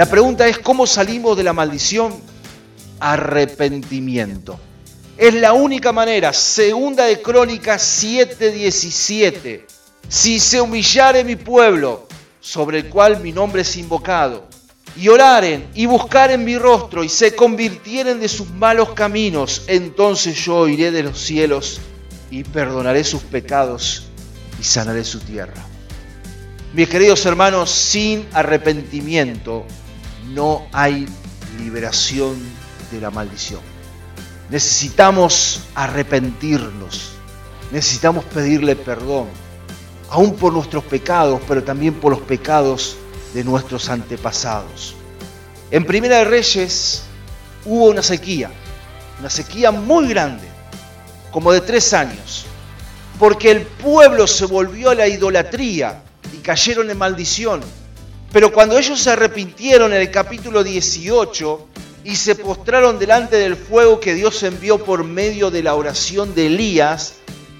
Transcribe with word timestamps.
La 0.00 0.06
pregunta 0.06 0.48
es, 0.48 0.58
¿cómo 0.58 0.86
salimos 0.86 1.36
de 1.36 1.42
la 1.42 1.52
maldición? 1.52 2.14
Arrepentimiento. 3.00 4.58
Es 5.18 5.34
la 5.34 5.52
única 5.52 5.92
manera. 5.92 6.32
Segunda 6.32 7.04
de 7.04 7.20
Crónicas 7.20 7.82
7:17. 8.02 9.66
Si 10.08 10.40
se 10.40 10.58
humillare 10.58 11.22
mi 11.22 11.36
pueblo, 11.36 12.08
sobre 12.40 12.78
el 12.78 12.88
cual 12.88 13.20
mi 13.20 13.30
nombre 13.30 13.60
es 13.60 13.76
invocado, 13.76 14.46
y 14.96 15.08
oraren 15.08 15.68
y 15.74 15.84
buscaren 15.84 16.44
mi 16.44 16.56
rostro 16.56 17.04
y 17.04 17.10
se 17.10 17.36
convirtieren 17.36 18.20
de 18.20 18.28
sus 18.28 18.48
malos 18.48 18.94
caminos, 18.94 19.64
entonces 19.66 20.34
yo 20.42 20.66
iré 20.66 20.92
de 20.92 21.02
los 21.02 21.20
cielos 21.20 21.78
y 22.30 22.42
perdonaré 22.42 23.04
sus 23.04 23.20
pecados 23.20 24.04
y 24.58 24.64
sanaré 24.64 25.04
su 25.04 25.20
tierra. 25.20 25.62
Mis 26.72 26.88
queridos 26.88 27.26
hermanos, 27.26 27.70
sin 27.70 28.26
arrepentimiento 28.32 29.66
no 30.28 30.66
hay 30.72 31.06
liberación 31.58 32.36
de 32.90 33.00
la 33.00 33.10
maldición. 33.10 33.60
Necesitamos 34.48 35.60
arrepentirnos, 35.74 37.12
necesitamos 37.72 38.24
pedirle 38.24 38.76
perdón, 38.76 39.28
aún 40.10 40.34
por 40.34 40.52
nuestros 40.52 40.84
pecados, 40.84 41.40
pero 41.46 41.62
también 41.62 41.94
por 41.94 42.12
los 42.12 42.20
pecados 42.20 42.96
de 43.32 43.44
nuestros 43.44 43.88
antepasados. 43.88 44.94
En 45.70 45.84
Primera 45.84 46.18
de 46.18 46.24
Reyes 46.24 47.02
hubo 47.64 47.86
una 47.86 48.02
sequía, 48.02 48.50
una 49.20 49.30
sequía 49.30 49.70
muy 49.70 50.08
grande, 50.08 50.48
como 51.30 51.52
de 51.52 51.60
tres 51.60 51.92
años, 51.92 52.44
porque 53.20 53.52
el 53.52 53.62
pueblo 53.62 54.26
se 54.26 54.46
volvió 54.46 54.90
a 54.90 54.94
la 54.96 55.06
idolatría 55.06 56.02
y 56.32 56.38
cayeron 56.38 56.90
en 56.90 56.98
maldición. 56.98 57.60
Pero 58.32 58.52
cuando 58.52 58.78
ellos 58.78 59.00
se 59.00 59.10
arrepintieron 59.10 59.92
en 59.92 60.00
el 60.00 60.10
capítulo 60.10 60.62
18 60.62 61.66
y 62.04 62.14
se 62.14 62.36
postraron 62.36 62.98
delante 62.98 63.36
del 63.36 63.56
fuego 63.56 63.98
que 63.98 64.14
Dios 64.14 64.42
envió 64.44 64.84
por 64.84 65.02
medio 65.02 65.50
de 65.50 65.64
la 65.64 65.74
oración 65.74 66.34
de 66.34 66.46
Elías, 66.46 67.14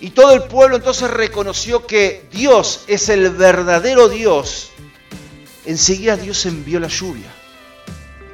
y 0.00 0.10
todo 0.10 0.32
el 0.32 0.44
pueblo 0.44 0.76
entonces 0.76 1.10
reconoció 1.10 1.86
que 1.86 2.26
Dios 2.32 2.84
es 2.86 3.08
el 3.08 3.30
verdadero 3.30 4.08
Dios, 4.08 4.70
enseguida 5.66 6.16
Dios 6.16 6.46
envió 6.46 6.78
la 6.78 6.88
lluvia. 6.88 7.32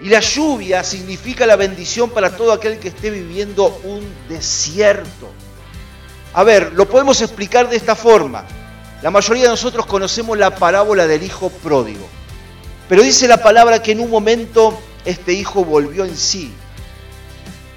Y 0.00 0.10
la 0.10 0.20
lluvia 0.20 0.84
significa 0.84 1.46
la 1.46 1.56
bendición 1.56 2.10
para 2.10 2.36
todo 2.36 2.52
aquel 2.52 2.78
que 2.78 2.88
esté 2.88 3.10
viviendo 3.10 3.80
un 3.84 4.06
desierto. 4.28 5.28
A 6.34 6.44
ver, 6.44 6.72
lo 6.74 6.88
podemos 6.88 7.20
explicar 7.20 7.68
de 7.68 7.76
esta 7.76 7.96
forma. 7.96 8.44
La 9.02 9.10
mayoría 9.10 9.44
de 9.44 9.50
nosotros 9.50 9.86
conocemos 9.86 10.38
la 10.38 10.54
parábola 10.54 11.06
del 11.06 11.22
hijo 11.22 11.50
pródigo. 11.50 12.08
Pero 12.88 13.02
dice 13.02 13.28
la 13.28 13.42
palabra 13.42 13.82
que 13.82 13.92
en 13.92 14.00
un 14.00 14.10
momento 14.10 14.78
este 15.04 15.32
hijo 15.32 15.64
volvió 15.64 16.04
en 16.04 16.16
sí. 16.16 16.52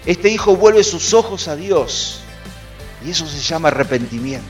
Este 0.06 0.30
hijo 0.30 0.56
vuelve 0.56 0.84
sus 0.84 1.14
ojos 1.14 1.48
a 1.48 1.56
Dios. 1.56 2.22
Y 3.06 3.12
eso 3.12 3.28
se 3.28 3.40
llama 3.40 3.70
arrepentimiento. 3.70 4.48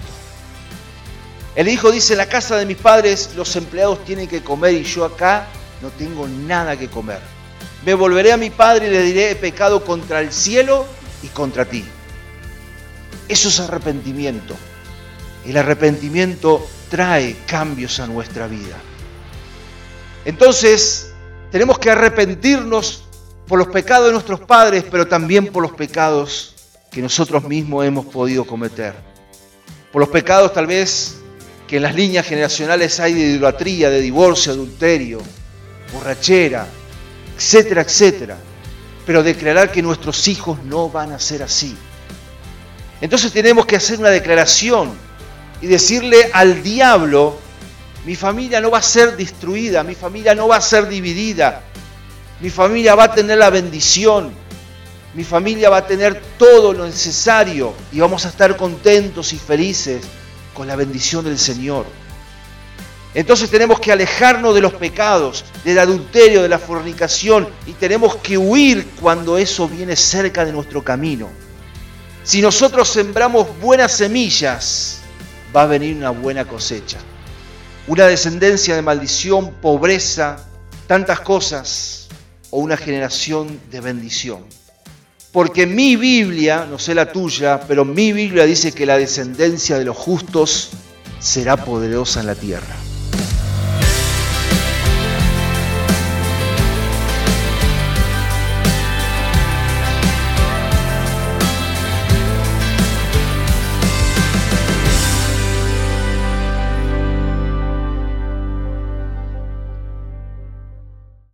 El 1.55 1.67
hijo 1.67 1.91
dice, 1.91 2.15
la 2.15 2.27
casa 2.27 2.57
de 2.57 2.65
mis 2.65 2.77
padres 2.77 3.31
los 3.35 3.55
empleados 3.55 4.05
tienen 4.05 4.27
que 4.27 4.41
comer 4.41 4.73
y 4.73 4.83
yo 4.83 5.03
acá 5.03 5.47
no 5.81 5.89
tengo 5.89 6.27
nada 6.27 6.77
que 6.77 6.87
comer. 6.87 7.19
Me 7.85 7.93
volveré 7.93 8.31
a 8.31 8.37
mi 8.37 8.49
padre 8.49 8.87
y 8.87 8.91
le 8.91 9.01
diré, 9.01 9.31
he 9.31 9.35
pecado 9.35 9.83
contra 9.83 10.21
el 10.21 10.31
cielo 10.31 10.85
y 11.23 11.27
contra 11.27 11.65
ti. 11.65 11.83
Eso 13.27 13.49
es 13.49 13.59
arrepentimiento. 13.59 14.55
El 15.45 15.57
arrepentimiento 15.57 16.65
trae 16.89 17.35
cambios 17.47 17.99
a 17.99 18.07
nuestra 18.07 18.47
vida. 18.47 18.77
Entonces, 20.25 21.11
tenemos 21.51 21.79
que 21.79 21.89
arrepentirnos 21.89 23.03
por 23.47 23.59
los 23.59 23.67
pecados 23.67 24.07
de 24.07 24.13
nuestros 24.13 24.39
padres, 24.39 24.85
pero 24.89 25.07
también 25.07 25.47
por 25.47 25.63
los 25.63 25.73
pecados 25.73 26.55
que 26.91 27.01
nosotros 27.01 27.43
mismos 27.43 27.85
hemos 27.85 28.05
podido 28.05 28.45
cometer. 28.45 28.93
Por 29.91 29.99
los 29.99 30.09
pecados 30.09 30.53
tal 30.53 30.67
vez 30.67 31.17
que 31.67 31.77
en 31.77 31.83
las 31.83 31.95
líneas 31.95 32.25
generacionales 32.25 32.99
hay 32.99 33.13
de 33.13 33.21
idolatría, 33.21 33.89
de 33.89 34.01
divorcio, 34.01 34.51
adulterio, 34.51 35.21
borrachera, 35.93 36.67
etcétera, 37.35 37.81
etcétera. 37.81 38.37
Pero 39.05 39.23
declarar 39.23 39.71
que 39.71 39.81
nuestros 39.81 40.27
hijos 40.27 40.63
no 40.63 40.89
van 40.89 41.11
a 41.11 41.19
ser 41.19 41.43
así. 41.43 41.75
Entonces 43.01 43.31
tenemos 43.31 43.65
que 43.65 43.75
hacer 43.75 43.99
una 43.99 44.09
declaración 44.09 44.91
y 45.61 45.67
decirle 45.67 46.29
al 46.33 46.61
diablo, 46.61 47.39
mi 48.05 48.15
familia 48.15 48.59
no 48.59 48.71
va 48.71 48.79
a 48.79 48.83
ser 48.83 49.15
destruida, 49.15 49.83
mi 49.83 49.95
familia 49.95 50.33
no 50.33 50.47
va 50.47 50.57
a 50.57 50.61
ser 50.61 50.87
dividida, 50.87 51.61
mi 52.39 52.49
familia 52.49 52.95
va 52.95 53.05
a 53.05 53.13
tener 53.13 53.37
la 53.37 53.49
bendición, 53.49 54.31
mi 55.13 55.23
familia 55.23 55.69
va 55.69 55.77
a 55.77 55.87
tener 55.87 56.19
todo 56.37 56.73
lo 56.73 56.85
necesario 56.85 57.73
y 57.91 57.99
vamos 57.99 58.25
a 58.25 58.29
estar 58.29 58.57
contentos 58.57 59.33
y 59.33 59.37
felices 59.37 60.03
con 60.53 60.67
la 60.67 60.75
bendición 60.75 61.23
del 61.25 61.37
Señor. 61.37 61.85
Entonces 63.13 63.49
tenemos 63.49 63.79
que 63.79 63.91
alejarnos 63.91 64.55
de 64.55 64.61
los 64.61 64.73
pecados, 64.73 65.43
del 65.65 65.79
adulterio, 65.79 66.41
de 66.41 66.49
la 66.49 66.59
fornicación 66.59 67.49
y 67.67 67.73
tenemos 67.73 68.15
que 68.15 68.37
huir 68.37 68.87
cuando 69.01 69.37
eso 69.37 69.67
viene 69.67 69.95
cerca 69.95 70.45
de 70.45 70.53
nuestro 70.53 70.81
camino. 70.83 71.29
Si 72.23 72.41
nosotros 72.41 72.87
sembramos 72.87 73.47
buenas 73.59 73.91
semillas, 73.91 75.01
va 75.55 75.63
a 75.63 75.67
venir 75.67 75.97
una 75.97 76.11
buena 76.11 76.45
cosecha. 76.45 76.99
Una 77.87 78.07
descendencia 78.07 78.75
de 78.75 78.81
maldición, 78.81 79.51
pobreza, 79.61 80.37
tantas 80.87 81.19
cosas, 81.21 82.07
o 82.51 82.59
una 82.59 82.77
generación 82.77 83.59
de 83.71 83.81
bendición. 83.81 84.45
Porque 85.31 85.65
mi 85.65 85.95
Biblia, 85.95 86.67
no 86.69 86.77
sé 86.77 86.93
la 86.93 87.11
tuya, 87.11 87.61
pero 87.67 87.85
mi 87.85 88.11
Biblia 88.11 88.45
dice 88.45 88.73
que 88.73 88.85
la 88.85 88.97
descendencia 88.97 89.79
de 89.79 89.85
los 89.85 89.97
justos 89.97 90.69
será 91.19 91.57
poderosa 91.57 92.19
en 92.19 92.27
la 92.27 92.35
tierra. 92.35 92.90